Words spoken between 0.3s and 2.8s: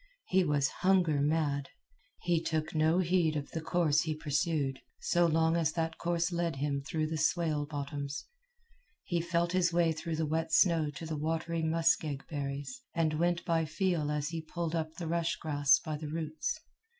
was hunger mad. He took